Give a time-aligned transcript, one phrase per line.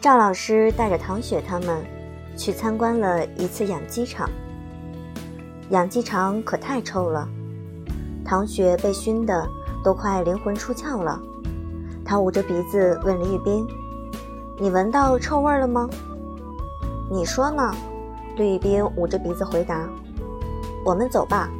[0.00, 1.84] 赵老师带着唐雪他们
[2.34, 4.30] 去参观了一次养鸡场。
[5.68, 7.28] 养鸡场可太臭了，
[8.24, 9.46] 唐雪被熏得
[9.84, 11.20] 都快灵魂出窍了。
[12.02, 13.66] 他捂着鼻子问李宇斌
[14.58, 15.86] ：“你闻到臭味了吗
[17.12, 17.70] ？”“你说呢？”
[18.36, 19.86] 李宇斌捂着鼻子回答。
[20.82, 21.50] “我们走吧，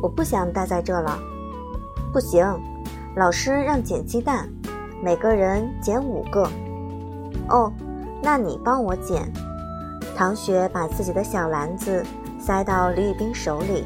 [0.00, 1.18] 我不想待在这了。
[2.14, 2.46] ”“不行，
[3.16, 4.48] 老师让捡鸡蛋，
[5.02, 6.48] 每个人捡五个。
[7.50, 7.72] ”“哦，
[8.22, 9.30] 那你帮我捡。”
[10.16, 12.04] 唐雪把自己的小篮子。
[12.40, 13.84] 塞到李宇冰手里，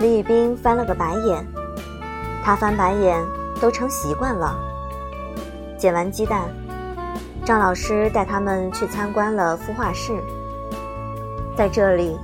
[0.00, 1.46] 李宇冰翻了个白眼，
[2.44, 3.24] 他翻白眼
[3.62, 4.58] 都成习惯了。
[5.78, 6.42] 捡完鸡蛋，
[7.46, 10.12] 张老师带他们去参观了孵化室。
[11.56, 12.18] 在这里，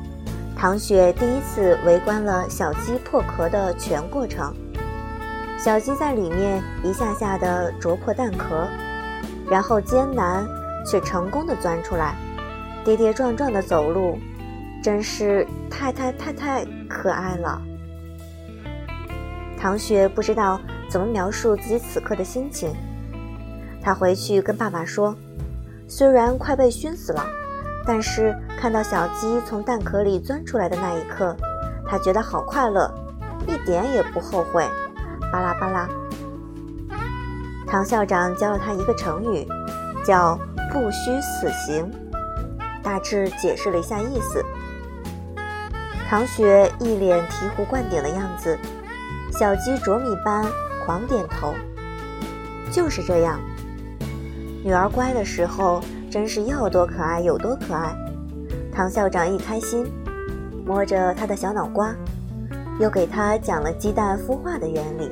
[0.54, 4.52] 唐雪第一次围观了小鸡破壳的全过程。
[5.56, 8.66] 小鸡在里面一下下地啄破蛋壳，
[9.50, 10.46] 然后艰难
[10.86, 12.16] 却成功地钻出来，
[12.84, 14.18] 跌跌撞撞地走路。
[14.82, 17.62] 真是太太太太可爱了。
[19.58, 22.70] 唐雪不知道怎么描述自己此刻的心情。
[23.80, 25.16] 她回去跟爸爸说
[25.88, 27.26] ：“虽然快被熏死了，
[27.86, 31.34] 但是看到小鸡从蛋壳里钻出来的那一刻，
[31.86, 32.92] 她觉得好快乐，
[33.46, 34.68] 一点也不后悔。”
[35.32, 35.88] 巴拉巴拉。
[37.74, 39.44] 唐校长教了他一个成语，
[40.06, 40.38] 叫
[40.72, 41.90] “不虚此行”，
[42.84, 44.44] 大致解释了一下意思。
[46.08, 48.56] 唐雪一脸醍醐灌顶的样子，
[49.32, 50.46] 小鸡啄米般
[50.86, 51.52] 狂点头。
[52.70, 53.40] 就是这样，
[54.62, 57.92] 女儿乖的时候，真是要多可爱有多可爱。
[58.72, 59.84] 唐校长一开心，
[60.64, 61.92] 摸着她的小脑瓜，
[62.78, 65.10] 又给她讲了鸡蛋孵化的原理。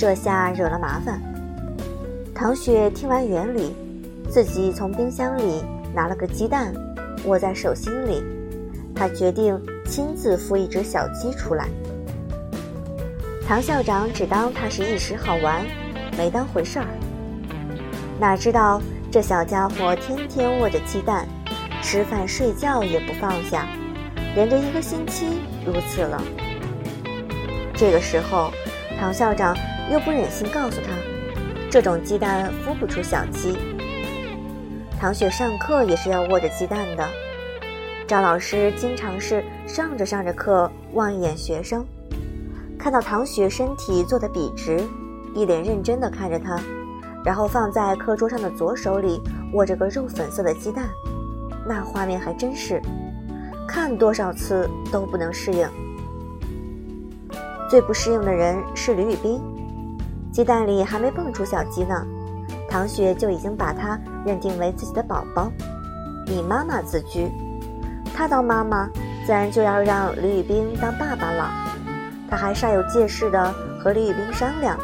[0.00, 1.20] 这下惹了麻烦。
[2.34, 3.76] 唐雪听完原理，
[4.30, 5.62] 自己从冰箱里
[5.94, 6.72] 拿了个鸡蛋，
[7.26, 8.24] 握在手心里。
[8.94, 11.68] 他决定亲自孵一只小鸡出来。
[13.46, 15.66] 唐校长只当他是一时好玩，
[16.16, 16.86] 没当回事儿。
[18.18, 18.80] 哪知道
[19.12, 21.28] 这小家伙天天握着鸡蛋，
[21.82, 23.68] 吃饭睡觉也不放下，
[24.34, 26.22] 连着一个星期如此了。
[27.74, 28.50] 这个时候，
[28.98, 29.54] 唐校长
[29.90, 30.92] 又不忍心告诉他，
[31.68, 33.58] 这种鸡蛋孵不出小鸡。
[35.00, 37.04] 唐雪上课也是要握着鸡蛋的。
[38.06, 41.84] 赵老师经常是上着上着课望一眼学生，
[42.78, 44.80] 看到唐雪身体坐得笔直，
[45.34, 46.60] 一脸认真地看着他，
[47.24, 49.20] 然后放在课桌上的左手里
[49.54, 50.88] 握着个肉粉色的鸡蛋，
[51.66, 52.80] 那画面还真是
[53.66, 55.68] 看多少次都不能适应。
[57.68, 59.40] 最不适应的人是吕宇斌，
[60.32, 62.06] 鸡蛋里还没蹦出小鸡呢，
[62.68, 65.50] 唐雪就已经把它认定为自己的宝宝，
[66.26, 67.30] 以妈妈自居。
[68.14, 68.88] 他当妈妈，
[69.26, 71.50] 自然就要让李宇冰当爸爸了。
[72.30, 73.52] 他还煞有介事地
[73.82, 74.78] 和李宇冰商量，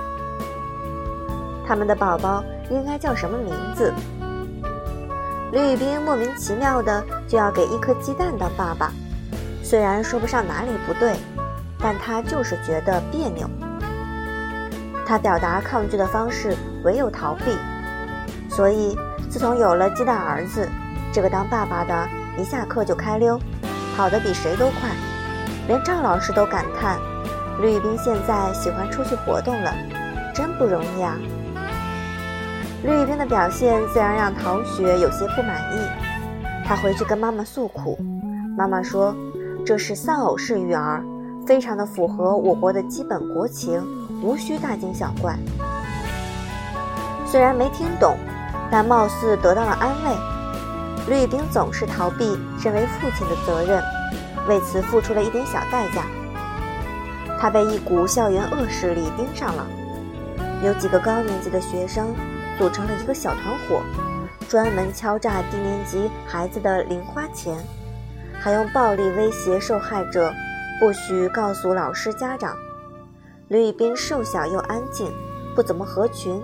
[1.64, 3.92] 他们的宝宝应该叫什么名字。
[5.52, 8.90] 李宇冰莫名其妙的就要给一颗鸡蛋当爸爸，
[9.62, 11.14] 虽然说不上哪里不对，
[11.78, 13.48] 但他就是觉得别扭。
[15.06, 17.44] 他表达抗拒的方式唯有逃避，
[18.50, 18.96] 所以
[19.30, 20.68] 自从有了鸡蛋儿子，
[21.12, 22.08] 这个当爸爸的。
[22.38, 23.40] 一下课就开溜，
[23.96, 24.90] 跑得比谁都快，
[25.68, 26.98] 连赵老师都感叹：
[27.62, 29.72] 吕宇斌现在喜欢出去活动了，
[30.34, 31.16] 真不容易啊！
[32.84, 35.80] 吕宇斌的表现自然让唐雪有些不满意，
[36.62, 37.98] 她回去跟妈妈诉苦，
[38.54, 39.16] 妈妈说
[39.64, 41.02] 这是丧偶式育儿，
[41.46, 43.82] 非常的符合我国的基本国情，
[44.22, 45.36] 无需大惊小怪。
[47.26, 48.16] 虽然没听懂，
[48.70, 50.16] 但貌似得到了安慰。
[51.08, 53.82] 绿兵总是逃避身为父亲的责任，
[54.48, 56.02] 为此付出了一点小代价。
[57.38, 59.66] 他被一股校园恶势力盯上了，
[60.64, 62.14] 有几个高年级的学生
[62.58, 63.82] 组成了一个小团伙，
[64.48, 67.54] 专门敲诈低年级孩子的零花钱，
[68.40, 70.32] 还用暴力威胁受害者，
[70.80, 72.56] 不许告诉老师家长。
[73.48, 75.08] 吕宇斌瘦小又安静，
[75.54, 76.42] 不怎么合群，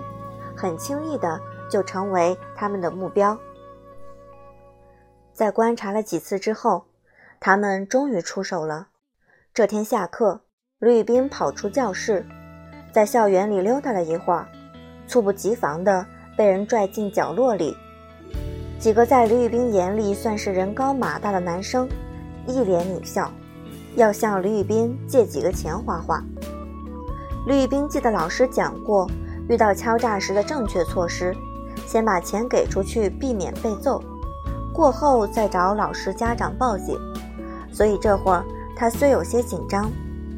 [0.55, 1.37] 很轻易的
[1.69, 3.37] 就成为他们的目标。
[5.33, 6.85] 在观察了几次之后，
[7.41, 8.87] 他们终于出手了。
[9.53, 10.41] 这天下课，
[10.79, 12.25] 吕宇斌跑出教室，
[12.93, 14.47] 在校园里溜达了一会儿，
[15.05, 16.05] 猝不及防的
[16.37, 17.75] 被人拽进角落里。
[18.79, 21.89] 几个在吕宇斌眼里算是人高马大的男生，
[22.47, 23.29] 一脸狞笑，
[23.95, 26.23] 要向吕宇斌借几个钱花花。
[27.45, 29.05] 绿冰记得老师讲过，
[29.49, 31.35] 遇到敲诈时的正确措施，
[31.85, 34.01] 先把钱给出去，避免被揍，
[34.73, 36.97] 过后再找老师家长报警。
[37.71, 38.45] 所以这会儿
[38.77, 39.91] 他虽有些紧张，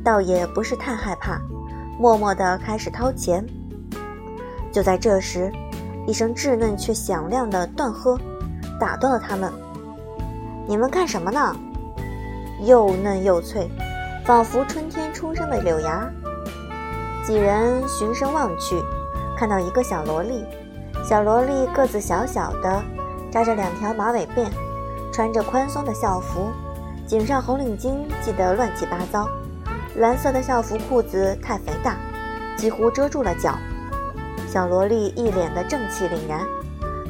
[0.04, 1.40] 倒也不是太害怕，
[2.00, 3.46] 默默地开始掏钱。
[4.72, 5.52] 就在这时，
[6.08, 8.20] 一声稚嫩却响亮的断喝
[8.80, 9.52] 打断了他们
[10.68, 11.56] ：“你们干什么呢？”
[12.66, 13.70] 又嫩又脆，
[14.26, 16.10] 仿佛春天初生的柳芽。
[17.26, 18.80] 几人循声望去，
[19.36, 20.46] 看到一个小萝莉。
[21.04, 22.84] 小萝莉个子小小的，
[23.32, 24.48] 扎着两条马尾辫，
[25.12, 26.52] 穿着宽松的校服，
[27.08, 29.28] 颈上红领巾系得乱七八糟。
[29.96, 31.98] 蓝色的校服裤子太肥大，
[32.56, 33.56] 几乎遮住了脚。
[34.48, 36.46] 小萝莉一脸的正气凛然，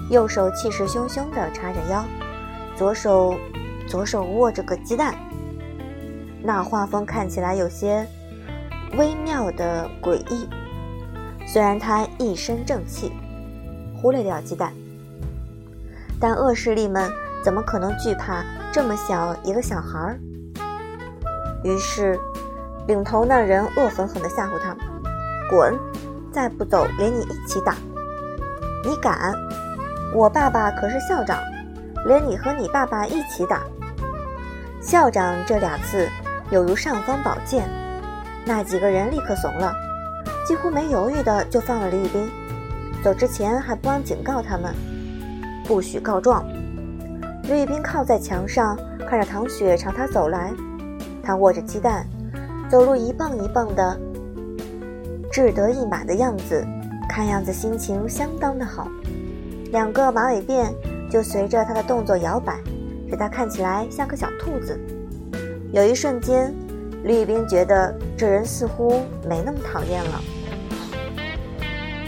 [0.09, 2.05] 右手气势汹汹地叉着腰，
[2.77, 3.35] 左手
[3.85, 5.13] 左手握着个鸡蛋。
[6.41, 8.07] 那画风看起来有些。
[8.97, 10.47] 微妙的诡异，
[11.45, 13.11] 虽然他一身正气，
[13.95, 14.71] 忽略掉鸡蛋，
[16.19, 17.11] 但恶势力们
[17.43, 20.19] 怎么可能惧怕这么小一个小孩儿？
[21.63, 22.17] 于是，
[22.87, 24.75] 领头那人恶狠狠地吓唬他
[25.49, 25.77] ：“滚！
[26.31, 27.75] 再不走，连你一起打！
[28.83, 29.33] 你敢？
[30.13, 31.37] 我爸爸可是校长，
[32.05, 33.63] 连你和你爸爸一起打！”
[34.79, 36.07] 校长这俩字
[36.49, 37.67] 有如尚方宝剑。
[38.47, 39.73] 那几个人立刻怂了，
[40.47, 42.29] 几乎没犹豫的就放了李宇斌。
[43.03, 44.71] 走之前还不忘警告他们，
[45.65, 46.45] 不许告状。
[47.43, 48.77] 李宇斌靠在墙上，
[49.09, 50.53] 看着唐雪朝他走来，
[51.23, 52.05] 他握着鸡蛋，
[52.69, 53.99] 走路一蹦一蹦的，
[55.31, 56.63] 志得意满的样子，
[57.09, 58.87] 看样子心情相当的好。
[59.71, 60.71] 两个马尾辫
[61.09, 62.59] 就随着他的动作摇摆，
[63.09, 64.79] 使他看起来像个小兔子。
[65.71, 66.53] 有一瞬间。
[67.05, 70.21] 李宇斌觉得这人似乎没那么讨厌了。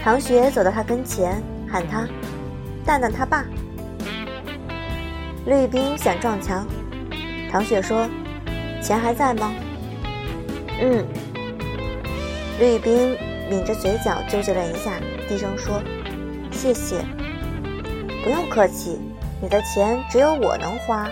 [0.02, 1.40] 唐雪走到他跟前，
[1.70, 2.04] 喊他
[2.84, 3.44] ：“蛋蛋他爸。”
[5.46, 6.66] 李宇斌想撞墙，
[7.48, 8.08] 唐雪说
[8.82, 9.52] ：“钱还在吗
[10.82, 11.06] ？”“嗯。”
[12.58, 13.16] 李宇斌
[13.48, 14.94] 抿着嘴角纠结了一下，
[15.28, 15.80] 低声说
[16.50, 16.96] ：“谢谢。
[18.24, 18.98] ”“不用客气，
[19.40, 21.08] 你的钱只有我能花。”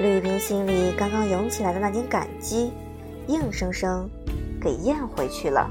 [0.00, 2.72] 吕平心里刚刚涌起来的那点感激，
[3.28, 4.08] 硬生生
[4.60, 5.70] 给咽回去了。